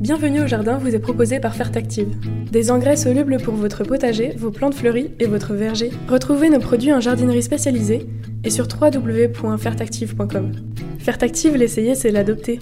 Bienvenue 0.00 0.40
au 0.40 0.46
jardin 0.46 0.78
vous 0.78 0.94
est 0.94 0.98
proposé 0.98 1.40
par 1.40 1.54
Fertactive. 1.54 2.08
Des 2.50 2.70
engrais 2.70 2.96
solubles 2.96 3.36
pour 3.36 3.52
votre 3.52 3.84
potager, 3.84 4.32
vos 4.34 4.50
plantes 4.50 4.74
fleuries 4.74 5.10
et 5.18 5.26
votre 5.26 5.52
verger. 5.52 5.90
Retrouvez 6.08 6.48
nos 6.48 6.58
produits 6.58 6.94
en 6.94 7.00
jardinerie 7.00 7.42
spécialisée 7.42 8.06
et 8.42 8.48
sur 8.48 8.66
www.fertactive.com. 8.66 10.52
Fertactive, 11.00 11.54
l'essayer, 11.54 11.94
c'est 11.94 12.12
l'adopter. 12.12 12.60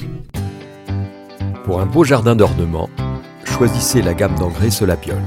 Pour 1.62 1.80
un 1.80 1.87
beau 1.87 2.03
jardin 2.03 2.35
d'ornement, 2.35 2.90
choisissez 3.45 4.02
la 4.02 4.14
gamme 4.14 4.34
d'engrais 4.34 4.70
Solapiol, 4.70 5.23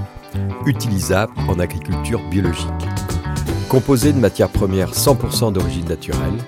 utilisable 0.66 1.32
en 1.48 1.60
agriculture 1.60 2.22
biologique. 2.30 2.68
Composé 3.70 4.12
de 4.12 4.20
matières 4.20 4.50
premières 4.50 4.92
100% 4.92 5.54
d'origine 5.54 5.86
naturelle, 5.86 6.40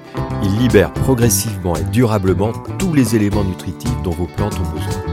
il 0.44 0.58
libère 0.58 0.92
progressivement 0.92 1.78
et 1.78 1.86
durablement 1.86 2.52
tous 2.78 2.92
les 2.94 3.16
éléments 3.16 3.46
nutritifs 3.46 4.02
dont 4.04 4.12
vos 4.12 4.28
plantes 4.28 4.60
ont 4.60 4.76
besoin. 4.76 5.13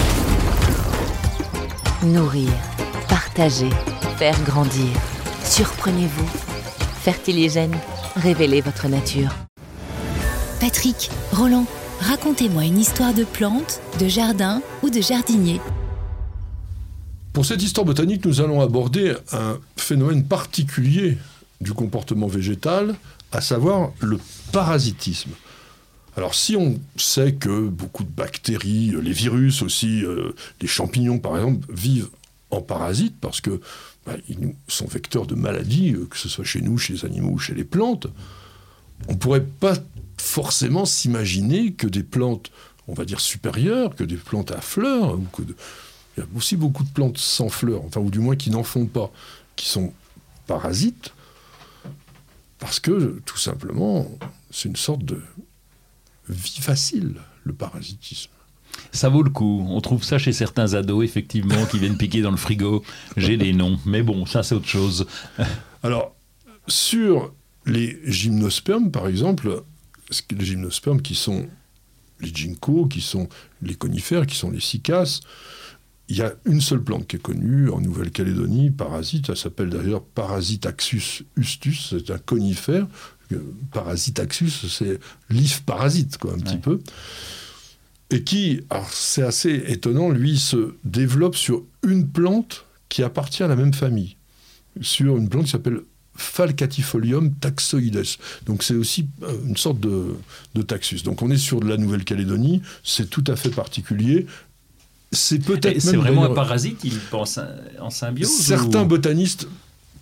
Nourrir, 2.03 2.49
partager, 3.07 3.69
faire 4.17 4.43
grandir. 4.43 4.89
Surprenez-vous. 5.43 6.25
Fertiligène, 7.03 7.77
révélez 8.15 8.61
votre 8.61 8.87
nature. 8.87 9.29
Patrick, 10.59 11.11
Roland, 11.31 11.67
racontez-moi 11.99 12.65
une 12.65 12.79
histoire 12.79 13.13
de 13.13 13.23
plante, 13.23 13.81
de 13.99 14.07
jardin 14.07 14.63
ou 14.81 14.89
de 14.89 14.99
jardinier. 14.99 15.61
Pour 17.33 17.45
cette 17.45 17.61
histoire 17.61 17.85
botanique, 17.85 18.25
nous 18.25 18.41
allons 18.41 18.61
aborder 18.61 19.13
un 19.31 19.59
phénomène 19.77 20.25
particulier 20.25 21.19
du 21.61 21.73
comportement 21.73 22.27
végétal, 22.27 22.95
à 23.31 23.41
savoir 23.41 23.91
le 23.99 24.19
parasitisme. 24.51 25.29
Alors 26.17 26.35
si 26.35 26.55
on 26.55 26.79
sait 26.97 27.33
que 27.33 27.67
beaucoup 27.67 28.03
de 28.03 28.09
bactéries, 28.09 28.93
les 29.01 29.13
virus 29.13 29.61
aussi, 29.61 30.03
euh, 30.03 30.33
les 30.59 30.67
champignons 30.67 31.19
par 31.19 31.37
exemple, 31.37 31.65
vivent 31.73 32.09
en 32.49 32.61
parasites 32.61 33.15
parce 33.21 33.39
que 33.39 33.61
bah, 34.05 34.13
ils 34.27 34.53
sont 34.67 34.87
vecteurs 34.87 35.25
de 35.25 35.35
maladies, 35.35 35.93
euh, 35.93 36.05
que 36.05 36.17
ce 36.17 36.27
soit 36.27 36.43
chez 36.43 36.61
nous, 36.61 36.77
chez 36.77 36.93
les 36.93 37.05
animaux 37.05 37.31
ou 37.31 37.39
chez 37.39 37.53
les 37.53 37.63
plantes, 37.63 38.07
on 39.07 39.13
ne 39.13 39.17
pourrait 39.17 39.45
pas 39.45 39.75
forcément 40.17 40.85
s'imaginer 40.85 41.73
que 41.73 41.87
des 41.87 42.03
plantes, 42.03 42.51
on 42.87 42.93
va 42.93 43.05
dire 43.05 43.19
supérieures, 43.19 43.95
que 43.95 44.03
des 44.03 44.17
plantes 44.17 44.51
à 44.51 44.61
fleurs, 44.61 45.17
ou 45.17 45.25
que 45.35 45.43
il 46.17 46.19
y 46.19 46.23
a 46.23 46.27
aussi 46.35 46.57
beaucoup 46.57 46.83
de 46.83 46.89
plantes 46.89 47.17
sans 47.17 47.47
fleurs, 47.47 47.83
enfin 47.85 48.01
ou 48.01 48.11
du 48.11 48.19
moins 48.19 48.35
qui 48.35 48.49
n'en 48.49 48.63
font 48.63 48.85
pas, 48.85 49.11
qui 49.55 49.67
sont 49.67 49.93
parasites, 50.45 51.13
parce 52.59 52.79
que 52.79 53.21
tout 53.25 53.37
simplement, 53.37 54.07
c'est 54.51 54.67
une 54.67 54.75
sorte 54.75 55.03
de 55.05 55.21
vie 56.31 56.59
facile, 56.59 57.15
le 57.43 57.53
parasitisme. 57.53 58.31
Ça 58.91 59.09
vaut 59.09 59.23
le 59.23 59.29
coup. 59.29 59.65
On 59.69 59.81
trouve 59.81 60.03
ça 60.03 60.17
chez 60.17 60.31
certains 60.31 60.73
ados, 60.73 61.03
effectivement, 61.03 61.65
qui 61.65 61.79
viennent 61.79 61.97
piquer 61.97 62.21
dans 62.21 62.31
le 62.31 62.37
frigo. 62.37 62.83
J'ai 63.17 63.37
les 63.37 63.53
noms. 63.53 63.79
Mais 63.85 64.01
bon, 64.01 64.25
ça, 64.25 64.43
c'est 64.43 64.55
autre 64.55 64.67
chose. 64.67 65.05
Alors, 65.83 66.15
sur 66.67 67.33
les 67.65 67.99
gymnospermes, 68.05 68.91
par 68.91 69.07
exemple, 69.07 69.63
les 70.31 70.45
gymnospermes 70.45 71.01
qui 71.01 71.15
sont 71.15 71.47
les 72.21 72.33
ginkgos, 72.33 72.85
qui 72.85 73.01
sont 73.01 73.27
les 73.61 73.75
conifères, 73.75 74.25
qui 74.25 74.35
sont 74.35 74.51
les 74.51 74.59
cycas, 74.59 75.21
il 76.11 76.17
y 76.17 76.21
a 76.21 76.33
une 76.45 76.59
seule 76.59 76.83
plante 76.83 77.07
qui 77.07 77.15
est 77.15 77.21
connue 77.21 77.69
en 77.69 77.79
Nouvelle-Calédonie, 77.79 78.69
parasite, 78.69 79.29
elle 79.29 79.37
s'appelle 79.37 79.69
d'ailleurs 79.69 80.03
Parasitaxus 80.03 81.23
ustus, 81.37 81.87
c'est 81.89 82.11
un 82.11 82.17
conifère. 82.17 82.85
Parasitaxus, 83.71 84.67
c'est 84.69 84.99
l'if 85.29 85.63
parasite, 85.63 86.17
quoi, 86.17 86.33
un 86.33 86.39
petit 86.39 86.57
peu. 86.57 86.79
Et 88.09 88.23
qui, 88.23 88.61
alors 88.69 88.89
c'est 88.91 89.23
assez 89.23 89.63
étonnant, 89.67 90.09
lui 90.09 90.37
se 90.37 90.73
développe 90.83 91.35
sur 91.35 91.63
une 91.83 92.09
plante 92.09 92.65
qui 92.89 93.03
appartient 93.03 93.41
à 93.41 93.47
la 93.47 93.55
même 93.55 93.73
famille, 93.73 94.17
sur 94.81 95.17
une 95.17 95.29
plante 95.29 95.45
qui 95.45 95.51
s'appelle 95.51 95.81
Falcatifolium 96.15 97.33
taxoides. 97.35 98.03
Donc 98.45 98.63
c'est 98.63 98.75
aussi 98.75 99.07
euh, 99.23 99.33
une 99.47 99.55
sorte 99.55 99.79
de, 99.79 100.15
de, 100.55 100.61
taxus. 100.61 101.03
Donc 101.03 101.21
on 101.21 101.31
est 101.31 101.37
sur 101.37 101.61
de 101.61 101.67
la 101.67 101.77
Nouvelle-Calédonie, 101.77 102.61
c'est 102.83 103.09
tout 103.09 103.23
à 103.27 103.37
fait 103.37 103.49
particulier. 103.49 104.27
C'est 105.13 105.39
peut-être 105.39 105.81
C'est 105.81 105.97
vraiment 105.97 106.25
un 106.25 106.33
parasite, 106.33 106.81
il 106.83 106.97
pense 106.99 107.39
en 107.79 107.89
symbiose 107.89 108.29
Certains 108.29 108.83
botanistes, 108.85 109.47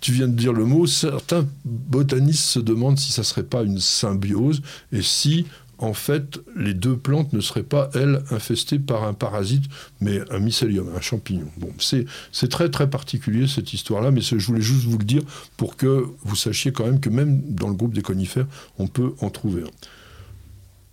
tu 0.00 0.12
viens 0.12 0.28
de 0.28 0.34
dire 0.34 0.52
le 0.52 0.64
mot, 0.64 0.86
certains 0.86 1.46
botanistes 1.64 2.44
se 2.44 2.58
demandent 2.58 2.98
si 2.98 3.12
ça 3.12 3.22
serait 3.22 3.42
pas 3.42 3.62
une 3.62 3.80
symbiose 3.80 4.62
et 4.92 5.02
si 5.02 5.46
en 5.80 5.94
fait, 5.94 6.38
les 6.56 6.74
deux 6.74 6.96
plantes 6.96 7.32
ne 7.32 7.40
seraient 7.40 7.62
pas, 7.62 7.88
elles, 7.94 8.22
infestées 8.30 8.78
par 8.78 9.04
un 9.04 9.14
parasite, 9.14 9.64
mais 10.02 10.20
un 10.30 10.38
mycélium, 10.38 10.90
un 10.94 11.00
champignon. 11.00 11.46
Bon, 11.56 11.72
c'est 11.78 12.48
très 12.50 12.68
très 12.68 12.90
particulier 12.90 13.48
cette 13.48 13.72
histoire-là, 13.72 14.10
mais 14.10 14.20
je 14.20 14.46
voulais 14.46 14.60
juste 14.60 14.84
vous 14.84 14.98
le 14.98 15.04
dire 15.04 15.22
pour 15.56 15.76
que 15.76 16.06
vous 16.22 16.36
sachiez 16.36 16.70
quand 16.70 16.84
même 16.84 17.00
que 17.00 17.08
même 17.08 17.40
dans 17.54 17.68
le 17.68 17.74
groupe 17.74 17.94
des 17.94 18.02
conifères, 18.02 18.46
on 18.78 18.88
peut 18.88 19.14
en 19.20 19.30
trouver 19.30 19.62
un. 19.62 19.70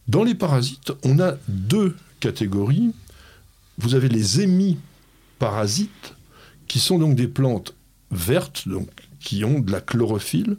Dans 0.07 0.23
les 0.23 0.35
parasites, 0.35 0.93
on 1.03 1.19
a 1.19 1.33
deux 1.49 1.93
catégories. 2.21 2.93
Vous 3.77 3.93
avez 3.93 4.07
les 4.07 4.39
hémiparasites, 4.39 6.15
qui 6.69 6.79
sont 6.79 6.97
donc 6.97 7.15
des 7.15 7.27
plantes 7.27 7.73
vertes, 8.11 8.65
qui 9.19 9.43
ont 9.43 9.59
de 9.59 9.71
la 9.71 9.81
chlorophylle, 9.81 10.57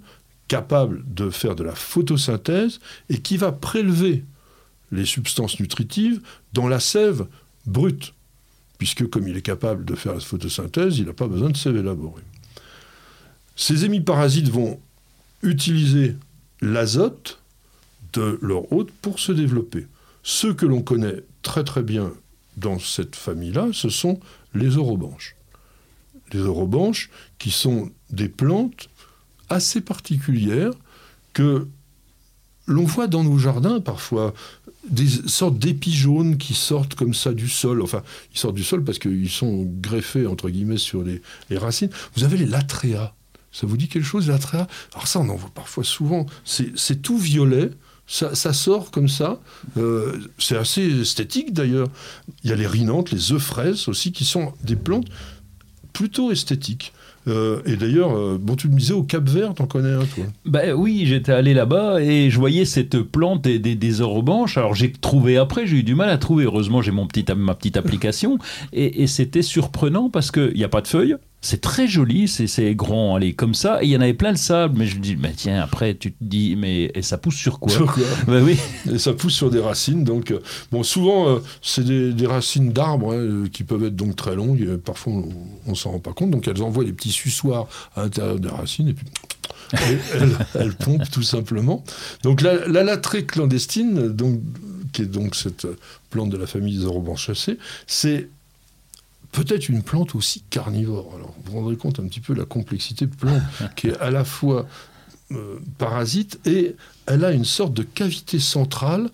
capable 0.49 1.03
de 1.13 1.31
faire 1.31 1.55
de 1.55 1.63
la 1.63 1.75
photosynthèse 1.75 2.81
et 3.11 3.19
qui 3.19 3.37
va 3.37 3.53
prélever 3.53 4.25
les 4.91 5.05
substances 5.05 5.61
nutritives 5.61 6.21
dans 6.55 6.69
la 6.69 6.81
sève 6.81 7.27
brute, 7.67 8.15
puisque 8.79 9.09
comme 9.09 9.29
il 9.29 9.37
est 9.37 9.43
capable 9.43 9.85
de 9.85 9.95
faire 9.95 10.15
la 10.15 10.21
photosynthèse, 10.21 10.99
il 10.99 11.07
n'a 11.07 11.13
pas 11.13 11.29
besoin 11.29 11.51
de 11.51 11.57
sève 11.57 11.77
élaborée. 11.77 12.23
Ces 13.57 13.85
hémiparasites 13.85 14.49
vont 14.49 14.81
utiliser 15.43 16.17
l'azote 16.61 17.41
de 18.15 18.39
leur 18.41 18.73
hôte 18.73 18.91
pour 19.03 19.19
se 19.19 19.33
développer. 19.33 19.87
Ceux 20.23 20.55
que 20.55 20.67
l'on 20.67 20.83
connaît 20.83 21.23
très 21.43 21.65
très 21.65 21.83
bien 21.83 22.13
dans 22.57 22.79
cette 22.79 23.17
famille-là, 23.17 23.69
ce 23.73 23.89
sont 23.89 24.19
les 24.55 24.77
orobanches. 24.77 25.37
Les 26.33 26.41
orobanches 26.41 27.11
qui 27.39 27.51
sont 27.51 27.91
des 28.11 28.29
plantes 28.29 28.89
assez 29.49 29.81
particulière 29.81 30.73
que 31.33 31.67
l'on 32.67 32.85
voit 32.85 33.07
dans 33.07 33.25
nos 33.25 33.39
jardins 33.39 33.81
parfois 33.81 34.35
des 34.91 35.09
sortes 35.09 35.59
d'épis 35.59 35.93
jaunes 35.93 36.39
qui 36.39 36.55
sortent 36.55 36.95
comme 36.95 37.15
ça 37.15 37.33
du 37.33 37.49
sol. 37.49 37.83
Enfin, 37.83 38.03
ils 38.33 38.39
sortent 38.39 38.55
du 38.55 38.65
sol 38.65 38.85
parce 38.85 38.99
qu'ils 38.99 39.31
sont 39.31 39.67
greffés, 39.81 40.27
entre 40.27 40.49
guillemets, 40.51 40.79
sur 40.79 41.03
les, 41.03 41.21
racines. 41.59 41.91
Vous 42.15 42.25
avez 42.25 42.37
les 42.37 42.47
latréas. 42.47 43.15
Ça 43.53 43.67
vous 43.67 43.77
dit 43.77 43.89
quelque 43.89 44.05
chose, 44.05 44.29
latréas? 44.29 44.67
Alors 44.93 45.07
ça, 45.07 45.21
on 45.21 45.29
en 45.29 45.37
voit 45.37 45.51
parfois 45.51 45.85
souvent. 45.85 46.27
C'est 46.45 47.03
tout 47.03 47.19
violet. 47.19 47.71
Ça, 48.07 48.53
sort 48.55 48.91
comme 48.91 49.09
ça. 49.09 49.39
Euh, 49.77 50.19
c'est 50.39 50.57
assez 50.57 51.01
esthétique 51.01 51.53
d'ailleurs. 51.53 51.89
Il 52.43 52.49
y 52.49 52.53
a 52.55 52.57
les 52.57 52.67
rhinantes, 52.67 53.11
les 53.11 53.33
œufs 53.33 53.43
fraises 53.43 53.89
aussi, 53.89 54.13
qui 54.13 54.25
sont 54.25 54.55
des 54.63 54.77
plantes 54.77 55.09
plutôt 55.99 56.31
esthétiques. 56.31 56.93
Euh, 57.27 57.61
et 57.67 57.75
d'ailleurs, 57.75 58.17
euh, 58.17 58.39
bon, 58.41 58.55
tu 58.55 58.69
me 58.69 58.79
disais 58.79 58.93
au 58.95 59.03
Cap 59.03 59.29
Vert, 59.29 59.53
t'en 59.53 59.67
connais 59.67 59.93
un, 59.93 60.05
toi? 60.05 60.25
Ben 60.47 60.73
oui, 60.75 61.07
j'étais 61.07 61.33
allé 61.33 61.55
là-bas 61.55 62.01
et 62.01 62.31
je 62.31 62.39
voyais 62.39 62.65
cette 62.65 63.01
plante 63.01 63.43
des, 63.43 63.59
des, 63.59 63.75
des 63.75 64.01
orobanches. 64.01 64.57
Alors 64.57 64.77
j'ai 64.77 64.93
trouvé 64.93 65.37
après, 65.39 65.67
j'ai 65.67 65.79
eu 65.79 65.83
du 65.83 65.97
mal 65.97 66.09
à 66.09 66.17
trouver. 66.17 66.45
Heureusement, 66.45 66.83
j'ai 66.83 66.93
mon 66.93 67.09
ma 67.37 67.55
petite 67.55 67.77
application. 67.77 68.39
et, 68.73 69.03
et 69.03 69.09
c'était 69.09 69.43
surprenant 69.43 70.09
parce 70.09 70.31
qu'il 70.31 70.55
n'y 70.55 70.63
a 70.63 70.69
pas 70.69 70.83
de 70.83 70.87
feuilles. 70.87 71.17
C'est 71.41 71.61
très 71.61 71.87
joli, 71.87 72.27
c'est 72.27 72.75
grand, 72.75 73.15
allez, 73.15 73.33
comme 73.33 73.55
ça. 73.55 73.81
Et 73.81 73.87
il 73.87 73.91
y 73.91 73.97
en 73.97 74.01
avait 74.01 74.15
plein 74.15 74.33
de 74.33 74.39
sable, 74.39 74.77
mais 74.77 74.87
je 74.87 74.97
me 74.97 75.01
dis, 75.01 75.15
mais 75.15 75.33
tiens, 75.37 75.63
après, 75.63 75.95
tu 75.95 76.11
te 76.11 76.17
dis, 76.21 76.57
mais 76.57 76.91
et 76.95 77.03
ça 77.03 77.17
pousse 77.17 77.37
sur 77.37 77.61
quoi, 77.61 77.73
sur 77.73 77.93
quoi? 77.93 78.03
Ben 78.27 78.43
oui. 78.43 78.59
Et 78.93 78.99
ça 78.99 79.13
pousse 79.13 79.35
sur 79.35 79.49
des 79.49 79.61
racines, 79.61 80.03
donc, 80.03 80.33
euh, 80.33 80.41
bon, 80.73 80.83
souvent, 80.83 81.29
euh, 81.29 81.39
c'est 81.63 81.85
des, 81.85 82.13
des, 82.13 82.27
racines 82.27 82.73
d'arbres 82.73 83.13
hein, 83.13 83.19
euh, 83.19 83.49
qui 83.49 83.63
peuvent 83.63 83.85
être 83.85 83.95
donc 83.95 84.17
très 84.17 84.35
longues, 84.35 84.61
et 84.61 84.79
parfois, 84.79 85.13
on, 85.67 85.71
ne 85.71 85.77
s'en 85.77 85.93
rend 85.93 86.01
pas 86.01 86.13
compte, 86.13 86.33
donc 86.33 86.49
elles 86.49 86.63
envoient 86.63 86.85
des 86.85 86.93
petits 86.93 87.13
suçoirs 87.13 87.69
à 87.95 88.03
l'intérieur 88.03 88.41
des 88.41 88.49
racines, 88.49 88.89
et 88.89 88.95
puis 88.95 89.07
elles, 89.75 90.01
elles, 90.59 90.75
pompent 90.75 91.11
tout 91.11 91.23
simplement. 91.23 91.85
Donc 92.25 92.41
la, 92.41 92.67
la 92.67 92.83
latrée 92.83 93.25
clandestine, 93.25 94.09
donc 94.09 94.41
qui 94.93 95.03
est 95.03 95.07
donc 95.07 95.37
cette 95.37 95.67
plante 96.11 96.31
de 96.31 96.37
la 96.37 96.47
famille 96.47 96.79
des 96.79 96.87
c'est 97.87 98.29
peut-être 99.33 99.69
une 99.69 99.83
plante 99.83 100.15
aussi 100.15 100.43
carnivore. 100.51 101.13
Alors, 101.15 101.35
vous 101.45 101.53
vous 101.53 101.59
rendrez 101.59 101.77
compte 101.77 102.01
un 102.01 102.07
petit 102.07 102.21
peu 102.21 102.35
de 102.35 102.39
la 102.39 102.47
complexité 102.47 103.07
de 103.07 103.15
plante 103.15 103.43
qui 103.77 103.89
est 103.89 103.99
à 103.99 104.11
la 104.11 104.25
fois 104.25 104.67
euh, 105.33 105.59
parasite 105.77 106.41
et 106.47 106.75
elle 107.07 107.25
a 107.25 107.33
une 107.33 107.45
sorte 107.45 107.75
de 107.75 107.83
cavité 107.83 108.39
centrale 108.39 109.11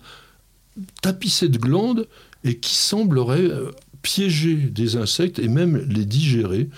tapissée 1.01 1.49
de 1.49 1.57
glandes 1.57 2.07
et 2.43 2.57
qui 2.57 2.75
semblerait 2.75 3.39
euh, 3.39 3.71
piéger 4.01 4.55
des 4.55 4.97
insectes 4.97 5.39
et 5.39 5.47
même 5.47 5.77
les 5.89 6.05
digérer. 6.05 6.69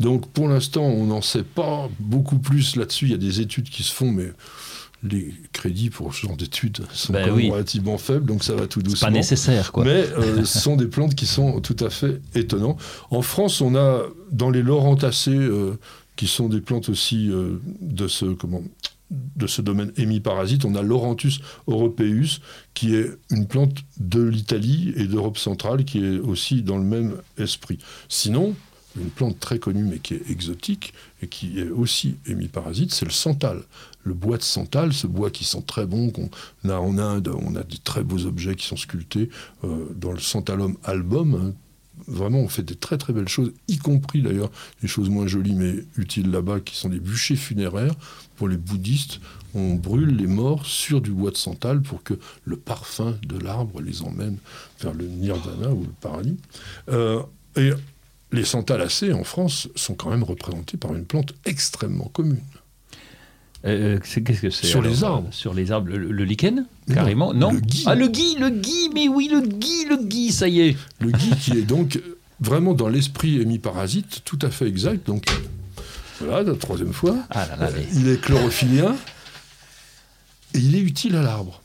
Donc 0.00 0.28
pour 0.30 0.48
l'instant, 0.48 0.82
on 0.82 1.06
n'en 1.06 1.22
sait 1.22 1.44
pas 1.44 1.88
beaucoup 2.00 2.38
plus 2.38 2.76
là-dessus. 2.76 3.06
Il 3.06 3.10
y 3.12 3.14
a 3.14 3.18
des 3.18 3.40
études 3.40 3.68
qui 3.68 3.82
se 3.82 3.92
font, 3.92 4.10
mais 4.10 4.32
les 5.04 5.34
crédits 5.52 5.90
pour 5.90 6.14
ce 6.14 6.22
genre 6.26 6.36
d'études 6.36 6.78
sont 6.92 7.12
Ben 7.12 7.20
quand 7.20 7.36
même 7.36 7.44
oui. 7.46 7.50
relativement 7.50 7.98
faibles, 7.98 8.24
donc 8.24 8.42
ça 8.42 8.54
va 8.54 8.66
tout 8.66 8.82
doucement. 8.82 9.08
pas 9.08 9.12
nécessaire, 9.12 9.70
quoi. 9.70 9.84
Mais 9.84 9.90
euh, 9.90 10.44
ce 10.44 10.58
sont 10.58 10.76
des 10.76 10.86
plantes 10.86 11.14
qui 11.14 11.26
sont 11.26 11.60
tout 11.60 11.76
à 11.80 11.90
fait 11.90 12.20
étonnantes. 12.34 12.80
En 13.10 13.22
France, 13.22 13.60
on 13.60 13.76
a 13.76 14.02
dans 14.32 14.50
les 14.50 14.62
laurentacées, 14.62 15.30
euh, 15.30 15.78
qui 16.16 16.26
sont 16.26 16.48
des 16.48 16.60
plantes 16.60 16.88
aussi 16.88 17.30
euh, 17.30 17.60
de 17.80 18.08
ce 18.08 18.26
comment 18.26 18.62
de 19.36 19.46
ce 19.46 19.62
domaine 19.62 19.92
hémiparasite, 19.96 20.64
on 20.64 20.74
a 20.74 20.82
Laurentus 20.82 21.40
europaeus, 21.68 22.40
qui 22.72 22.96
est 22.96 23.10
une 23.30 23.46
plante 23.46 23.76
de 23.98 24.22
l'Italie 24.22 24.92
et 24.96 25.06
d'Europe 25.06 25.38
centrale, 25.38 25.84
qui 25.84 26.04
est 26.04 26.18
aussi 26.18 26.62
dans 26.62 26.78
le 26.78 26.84
même 26.84 27.16
esprit. 27.38 27.78
Sinon, 28.08 28.54
une 28.96 29.10
plante 29.10 29.38
très 29.40 29.58
connue 29.58 29.84
mais 29.84 29.98
qui 29.98 30.14
est 30.14 30.30
exotique 30.30 30.94
et 31.22 31.26
qui 31.28 31.58
est 31.58 31.68
aussi 31.68 32.16
hémiparasite, 32.26 32.92
c'est 32.92 33.04
le 33.04 33.10
santal. 33.10 33.62
Le 34.04 34.14
bois 34.14 34.36
de 34.36 34.42
santal, 34.42 34.92
ce 34.92 35.06
bois 35.06 35.30
qui 35.30 35.44
sent 35.44 35.62
très 35.66 35.86
bon, 35.86 36.10
qu'on 36.10 36.28
a 36.68 36.76
en 36.76 36.98
Inde, 36.98 37.28
on 37.28 37.56
a 37.56 37.62
des 37.62 37.78
très 37.78 38.02
beaux 38.02 38.26
objets 38.26 38.54
qui 38.54 38.66
sont 38.66 38.76
sculptés 38.76 39.30
euh, 39.64 39.86
dans 39.96 40.12
le 40.12 40.20
santalum 40.20 40.76
album. 40.84 41.34
hein. 41.34 41.52
Vraiment, 42.06 42.40
on 42.40 42.48
fait 42.48 42.64
des 42.64 42.74
très 42.74 42.98
très 42.98 43.12
belles 43.12 43.28
choses, 43.28 43.52
y 43.68 43.78
compris 43.78 44.20
d'ailleurs 44.20 44.50
des 44.82 44.88
choses 44.88 45.08
moins 45.08 45.26
jolies 45.26 45.54
mais 45.54 45.76
utiles 45.96 46.30
là-bas, 46.30 46.60
qui 46.60 46.76
sont 46.76 46.88
des 46.88 46.98
bûchers 46.98 47.36
funéraires 47.36 47.94
pour 48.36 48.48
les 48.48 48.56
bouddhistes. 48.56 49.20
On 49.54 49.74
brûle 49.76 50.16
les 50.16 50.26
morts 50.26 50.66
sur 50.66 51.00
du 51.00 51.12
bois 51.12 51.30
de 51.30 51.36
santal 51.36 51.80
pour 51.80 52.02
que 52.02 52.14
le 52.44 52.56
parfum 52.56 53.16
de 53.26 53.38
l'arbre 53.38 53.80
les 53.80 54.02
emmène 54.02 54.36
vers 54.80 54.92
le 54.92 55.06
nirvana 55.06 55.70
ou 55.70 55.82
le 55.82 55.94
paradis. 56.00 56.36
Euh, 56.90 57.22
et 57.56 57.70
les 58.34 58.44
santalacées 58.44 59.12
en 59.12 59.24
France 59.24 59.68
sont 59.76 59.94
quand 59.94 60.10
même 60.10 60.22
représentés 60.24 60.76
par 60.76 60.94
une 60.94 61.04
plante 61.04 61.34
extrêmement 61.44 62.06
commune. 62.12 62.40
Euh, 63.66 63.98
que 63.98 64.06
c'est 64.06 64.50
Sur 64.50 64.80
alors, 64.80 64.92
les 64.92 65.02
euh, 65.02 65.06
arbres. 65.06 65.28
Sur 65.32 65.54
les 65.54 65.72
arbres. 65.72 65.88
Le, 65.88 65.96
le 66.12 66.24
lichen 66.24 66.66
Mais 66.86 66.94
Carrément 66.96 67.32
non, 67.32 67.48
Non. 67.48 67.52
le 67.52 67.60
gui. 67.60 67.84
Ah, 67.86 67.94
le 67.94 68.08
gui, 68.08 68.36
le 68.38 68.50
gui, 68.50 68.90
mais 68.94 69.08
oui, 69.08 69.28
le 69.32 69.40
gui, 69.40 69.86
le 69.88 69.96
gui, 70.06 70.32
ça 70.32 70.48
y 70.48 70.60
est. 70.60 70.76
Le 71.00 71.10
gui 71.10 71.30
qui 71.40 71.52
est 71.52 71.62
donc 71.62 71.98
vraiment 72.40 72.74
dans 72.74 72.88
l'esprit 72.88 73.40
hémiparasite, 73.40 74.20
tout 74.26 74.38
à 74.42 74.50
fait 74.50 74.66
exact. 74.66 75.06
Donc 75.06 75.24
voilà, 76.20 76.42
la 76.42 76.54
troisième 76.56 76.92
fois. 76.92 77.16
Ah 77.30 77.46
là 77.46 77.56
là, 77.56 77.70
Euh, 77.70 77.80
Il 77.94 78.08
est 78.08 78.20
chlorophylien 78.20 78.94
et 80.52 80.58
il 80.58 80.74
est 80.76 80.80
utile 80.80 81.16
à 81.16 81.22
l'arbre. 81.22 81.62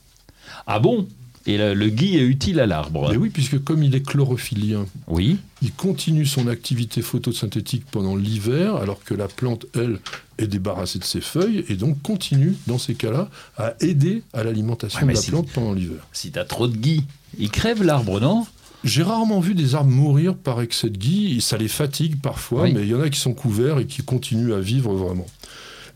Ah 0.66 0.78
bon? 0.80 1.06
Et 1.46 1.56
le, 1.56 1.72
le 1.74 1.88
gui 1.88 2.16
est 2.18 2.22
utile 2.22 2.60
à 2.60 2.66
l'arbre. 2.66 3.08
Mais 3.10 3.16
oui, 3.16 3.30
puisque 3.30 3.62
comme 3.64 3.82
il 3.82 3.94
est 3.94 4.06
chlorophyllien, 4.06 4.84
Oui. 5.08 5.38
il 5.62 5.72
continue 5.72 6.26
son 6.26 6.48
activité 6.48 7.00
photosynthétique 7.00 7.84
pendant 7.90 8.14
l'hiver, 8.14 8.76
alors 8.76 9.02
que 9.02 9.14
la 9.14 9.26
plante, 9.26 9.64
elle, 9.74 10.00
est 10.38 10.46
débarrassée 10.46 10.98
de 10.98 11.04
ses 11.04 11.20
feuilles, 11.22 11.64
et 11.68 11.76
donc 11.76 12.00
continue, 12.02 12.56
dans 12.66 12.78
ces 12.78 12.94
cas-là, 12.94 13.30
à 13.56 13.74
aider 13.80 14.22
à 14.34 14.44
l'alimentation 14.44 15.00
Ouais, 15.00 15.12
de 15.12 15.16
la 15.16 15.20
si- 15.22 15.30
plante 15.30 15.48
pendant 15.50 15.72
l'hiver. 15.72 16.06
Si 16.12 16.30
t'as 16.30 16.44
trop 16.44 16.68
de 16.68 16.76
gui, 16.76 17.04
il 17.38 17.50
crève 17.50 17.82
l'arbre, 17.82 18.20
non? 18.20 18.46
J'ai 18.84 19.02
rarement 19.02 19.40
vu 19.40 19.54
des 19.54 19.74
arbres 19.74 19.90
mourir 19.90 20.34
par 20.34 20.60
excès 20.60 20.88
de 20.90 20.96
gui, 20.98 21.36
et 21.36 21.40
ça 21.40 21.56
les 21.58 21.68
fatigue 21.68 22.20
parfois, 22.20 22.62
Oui. 22.64 22.72
mais 22.74 22.82
il 22.82 22.88
y 22.88 22.94
en 22.94 23.00
a 23.00 23.08
qui 23.10 23.18
sont 23.20 23.34
couverts 23.34 23.78
et 23.78 23.86
qui 23.86 24.02
continuent 24.02 24.52
à 24.54 24.60
vivre 24.60 24.94
vraiment. 24.94 25.26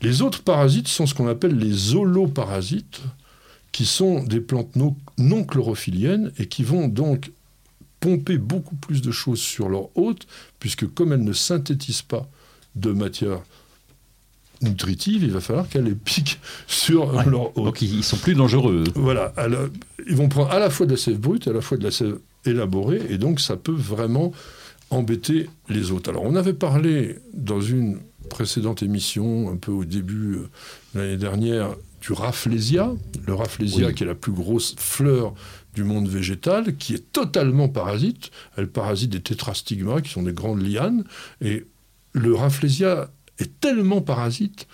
Les 0.03 0.21
autres 0.23 0.43
parasites 0.43 0.89
sont 0.89 1.07
ce 1.07 1.15
qu'on 1.15 1.29
appelle 1.29 1.57
les 1.59 1.95
holoparasites, 1.95 3.01
qui 3.75 3.87
sont 3.87 4.23
des 4.23 4.41
plantes 4.41 4.77
no- 4.77 4.97
non 5.19 5.43
chlorophylliennes 5.43 6.31
et 6.39 6.47
qui 6.47 6.63
vont 6.63 6.87
donc 6.87 7.33
pomper 7.99 8.39
beaucoup 8.39 8.77
plus 8.77 9.03
de 9.03 9.11
choses 9.11 9.41
sur 9.41 9.69
leur 9.69 9.89
hôte, 9.99 10.29
puisque 10.61 10.87
comme 10.95 11.13
elles 11.13 11.25
ne 11.25 11.33
synthétisent 11.33 12.03
pas 12.03 12.29
de 12.77 12.93
matière 12.93 13.41
nutritive, 14.63 15.25
il 15.25 15.33
va 15.33 15.41
falloir 15.41 15.69
qu'elles 15.69 15.85
les 15.85 15.95
piquent 15.97 16.39
sur 16.69 17.15
Ouais. 17.15 17.25
leur 17.29 17.47
hôte. 17.59 17.65
Donc 17.65 17.83
ils, 17.83 18.05
sont 18.05 18.17
plus 18.17 18.35
dangereux. 18.35 18.85
eux. 18.87 18.93
Voilà, 18.95 19.33
la- 19.37 19.67
ils 20.07 20.15
vont 20.17 20.29
prendre 20.29 20.51
à 20.53 20.59
la 20.61 20.71
fois 20.71 20.87
de 20.87 20.93
la 20.93 20.97
sève 20.97 21.19
brute 21.19 21.47
et 21.47 21.51
à 21.51 21.53
la 21.53 21.61
fois 21.61 21.77
de 21.77 21.83
la 21.85 21.91
sève 21.91 22.19
élaborée, 22.45 23.03
et 23.11 23.19
donc 23.19 23.41
ça 23.41 23.57
peut 23.57 23.73
vraiment 23.73 24.33
embêter 24.91 25.49
les 25.69 25.91
autres. 25.91 26.11
Alors 26.11 26.23
on 26.25 26.37
avait 26.37 26.53
parlé 26.55 27.17
dans 27.33 27.61
une 27.61 27.99
précédente 28.31 28.83
émission, 28.83 29.51
un 29.51 29.57
peu 29.57 29.73
au 29.73 29.85
début 29.85 30.35
euh, 30.37 30.49
de 30.95 31.01
l'année 31.01 31.17
dernière, 31.17 31.75
du 32.05 32.13
Rafflesia, 32.13 32.93
le 33.27 33.35
Rafflesia 33.35 33.87
Oui. 33.87 33.95
qui 33.95 34.03
est 34.03 34.07
la 34.07 34.15
plus 34.15 34.33
grosse 34.33 34.77
fleur 34.77 35.33
du 35.75 35.85
monde 35.85 36.07
végétal, 36.07 36.77
qui 36.77 36.95
est 36.95 37.13
totalement 37.13 37.69
parasite. 37.69 38.31
Elle 38.59 38.69
parasite 38.69 39.11
des 39.11 39.23
tétrastigmas, 39.23 40.03
qui 40.03 40.11
sont 40.11 40.23
des 40.23 40.35
grandes 40.35 40.61
lianes, 40.61 41.05
et 41.41 41.65
le 42.13 42.35
Rafflesia 42.35 43.11
est 43.39 43.59
tellement 43.59 44.03
parasite 44.03 44.67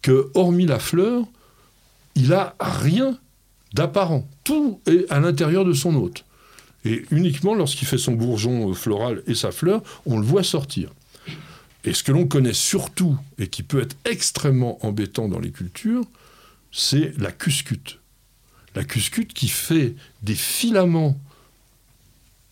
que, 0.00 0.30
hormis 0.34 0.66
la 0.66 0.78
fleur, 0.78 1.24
il 2.14 2.32
a 2.32 2.54
rien 2.60 3.18
d'apparent. 3.74 4.28
Tout 4.44 4.80
est 4.86 5.10
à 5.10 5.18
l'intérieur 5.18 5.64
de 5.64 5.72
son 5.72 5.96
hôte. 5.96 6.24
Et 6.84 7.04
uniquement 7.10 7.56
lorsqu'il 7.56 7.88
fait 7.88 7.98
son 7.98 8.12
bourgeon 8.12 8.70
euh, 8.70 8.74
floral 8.74 9.22
et 9.26 9.34
sa 9.34 9.50
fleur, 9.50 9.82
on 10.06 10.18
le 10.18 10.24
voit 10.24 10.44
sortir. 10.44 10.92
Et 11.84 11.92
ce 11.92 12.04
que 12.04 12.12
l'on 12.12 12.28
connaît 12.28 12.52
surtout, 12.52 13.18
et 13.38 13.48
qui 13.48 13.64
peut 13.64 13.82
être 13.82 13.96
extrêmement 14.04 14.78
embêtant 14.86 15.28
dans 15.28 15.40
les 15.40 15.50
cultures, 15.50 16.04
c'est 16.76 17.16
la 17.18 17.32
cuscute. 17.32 18.00
La 18.74 18.84
cuscute 18.84 19.32
qui 19.32 19.48
fait 19.48 19.96
des 20.22 20.34
filaments 20.34 21.18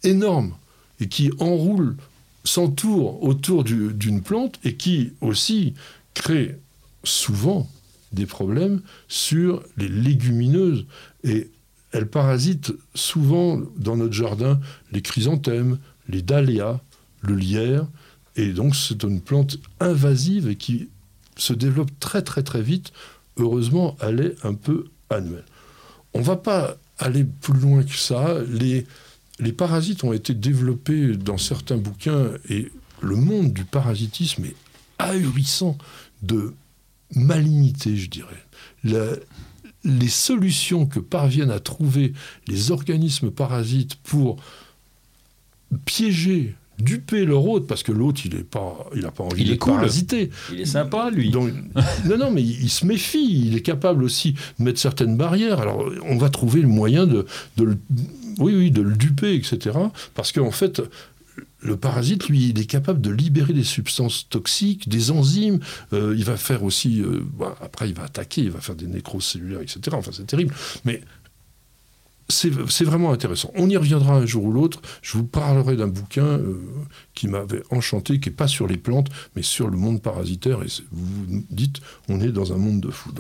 énormes 0.03 0.55
et 0.99 1.09
qui 1.09 1.31
enroule, 1.39 1.97
s'entoure 2.45 3.23
autour 3.23 3.65
du- 3.65 3.93
d'une 3.93 4.23
plante 4.23 4.59
et 4.65 4.75
qui 4.77 5.13
aussi 5.21 5.75
crée 6.15 6.59
souvent 7.05 7.71
des 8.13 8.27
problèmes 8.27 8.81
sur 9.09 9.63
les 9.77 9.89
légumineuses. 9.89 10.87
Et 11.23 11.51
elle 11.93 12.07
parasite 12.09 12.73
souvent 12.95 13.61
dans 13.77 13.97
notre 13.97 14.13
jardin 14.15 14.59
les 14.93 15.03
chrysanthèmes, 15.03 15.79
les 16.09 16.23
dahlias, 16.23 16.81
le 17.21 17.35
lierre. 17.35 17.87
Et 18.37 18.53
donc 18.53 18.75
c'est 18.75 19.03
une 19.03 19.21
plante 19.21 19.59
invasive 19.81 20.49
et 20.49 20.57
qui 20.57 20.89
se 21.37 21.53
développe 21.53 21.91
très 21.99 22.23
très 22.23 22.43
très 22.43 22.63
vite. 22.63 22.93
Heureusement, 23.37 23.97
elle 24.01 24.21
est 24.21 24.45
un 24.45 24.55
peu 24.55 24.87
annuelle. 25.11 25.45
On 26.13 26.21
ne 26.21 26.25
va 26.25 26.37
pas 26.37 26.77
aller 26.99 27.25
plus 27.25 27.59
loin 27.59 27.83
que 27.83 27.97
ça. 27.97 28.39
Les, 28.49 28.87
les 29.41 29.53
parasites 29.53 30.05
ont 30.05 30.13
été 30.13 30.35
développés 30.35 31.17
dans 31.17 31.39
certains 31.39 31.77
bouquins 31.77 32.31
et 32.49 32.71
le 33.01 33.17
monde 33.17 33.53
du 33.53 33.65
parasitisme 33.65 34.45
est 34.45 34.57
ahurissant 34.99 35.77
de 36.23 36.55
malignité, 37.15 37.97
je 37.97 38.09
dirais. 38.09 38.47
Les 39.85 40.09
solutions 40.09 40.87
que 40.87 41.01
parviennent 41.01 41.51
à 41.51 41.61
trouver 41.61 42.13
les 42.47 42.71
organismes 42.71 43.31
parasites 43.31 43.97
pour 43.97 44.37
piéger, 45.85 46.55
duper 46.79 47.25
leur 47.25 47.47
hôte, 47.47 47.67
parce 47.67 47.83
que 47.83 47.93
l'hôte, 47.93 48.25
il 48.25 48.35
n'a 48.35 48.43
pas, 48.43 48.87
il 48.95 49.05
a 49.07 49.11
pas 49.11 49.25
envie 49.25 49.43
Il 49.43 49.49
est 49.49 49.51
d'être 49.53 49.61
cool. 49.61 49.75
parasité. 49.75 50.31
Il 50.53 50.61
est 50.61 50.65
sympa, 50.65 51.11
lui. 51.11 51.31
Donc, 51.31 51.53
non, 52.07 52.19
non, 52.19 52.31
mais 52.31 52.43
il, 52.43 52.65
il 52.65 52.71
se 52.71 52.85
méfie. 52.87 53.47
Il 53.47 53.57
est 53.57 53.63
capable 53.63 54.03
aussi 54.05 54.35
de 54.59 54.65
mettre 54.65 54.81
certaines 54.81 55.17
barrières. 55.17 55.61
Alors, 55.61 55.91
on 56.07 56.17
va 56.17 56.31
trouver 56.31 56.61
le 56.61 56.69
moyen 56.69 57.07
de, 57.07 57.27
de 57.57 57.65
le, 57.65 57.79
oui, 58.39 58.55
oui, 58.55 58.71
de 58.71 58.83
le 58.83 58.97
duper, 58.97 59.35
etc. 59.35 59.79
Parce 60.15 60.33
qu'en 60.33 60.51
fait, 60.51 60.83
le 61.61 61.77
parasite, 61.77 62.29
lui, 62.29 62.51
il 62.51 62.59
est 62.61 62.67
capable 62.67 63.01
de 63.01 63.11
libérer 63.11 63.53
des 63.53 63.65
substances 63.65 64.29
toxiques, 64.29 64.89
des 64.89 65.11
enzymes. 65.11 65.61
Euh, 65.93 66.15
il 66.17 66.25
va 66.25 66.37
faire 66.37 66.63
aussi, 66.63 67.01
euh, 67.01 67.23
bah, 67.39 67.57
après, 67.63 67.89
il 67.89 67.95
va 67.95 68.05
attaquer, 68.05 68.43
il 68.43 68.51
va 68.51 68.61
faire 68.61 68.75
des 68.75 68.87
nécroses 68.87 69.25
cellulaires, 69.25 69.61
etc. 69.63 69.81
Enfin, 69.93 70.11
c'est 70.13 70.27
terrible. 70.27 70.55
Mais 70.85 71.01
c'est 72.29 72.85
vraiment 72.85 73.13
intéressant. 73.13 73.51
On 73.55 73.69
y 73.69 73.77
reviendra 73.77 74.15
un 74.15 74.27
jour 74.27 74.45
ou 74.45 74.53
l'autre. 74.53 74.81
Je 75.03 75.19
vous 75.19 75.25
parlerai 75.25 75.77
d'un 75.77 75.89
bouquin 75.89 76.25
euh, 76.25 76.61
qui 77.15 77.29
m'avait 77.29 77.63
enchanté, 77.71 78.19
qui 78.19 78.31
n'est 78.31 78.35
pas 78.35 78.49
sur 78.49 78.67
les 78.67 78.79
plantes, 78.79 79.09
mais 79.37 79.43
sur 79.43 79.69
le 79.69 79.77
monde 79.77 80.01
parasitaire. 80.01 80.63
Et 80.63 80.69
vous 80.91 81.05
vous 81.05 81.45
dites, 81.51 81.81
on 82.09 82.21
est 82.21 82.33
dans 82.33 82.53
un 82.53 82.57
monde 82.57 82.81
de 82.81 82.91
fous. 82.91 83.13